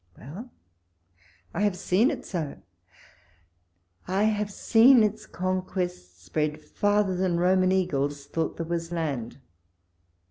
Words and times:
Well 0.17 0.49
I 1.53 1.59
I 1.59 1.61
have 1.61 1.77
seen 1.77 2.09
it 2.09 2.25
so; 2.25 2.57
I 4.07 4.23
have 4.23 4.49
seen 4.49 5.03
its 5.03 5.27
conquests 5.27 6.23
spread 6.23 6.59
farther 6.59 7.15
than 7.15 7.37
Roman 7.39 7.71
eagles 7.71 8.25
thought 8.25 8.57
there 8.57 8.65
was 8.65 8.91
land. 8.91 9.37